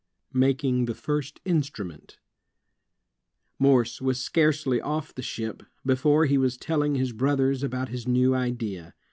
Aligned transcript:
''Making 0.45 0.85
the 0.85 0.95
First 0.95 1.39
Instrument 1.45 2.17
Morse 3.59 4.01
was 4.01 4.19
scarcely 4.19 4.79
oflF 4.79 5.13
the 5.13 5.21
ship, 5.21 5.61
before 5.85 6.25
he 6.25 6.39
was 6.39 6.57
telling 6.57 6.95
his 6.95 7.11
brothers 7.13 7.61
about 7.61 7.89
his 7.89 8.07
new 8.07 8.33
idea. 8.33 8.95